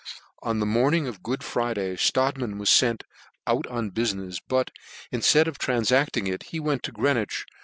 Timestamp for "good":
1.21-1.43